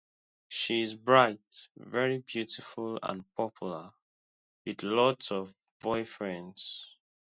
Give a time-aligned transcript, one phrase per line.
[0.47, 3.93] She is bright, very beautiful and popular,
[4.65, 6.87] with lots of boyfriends.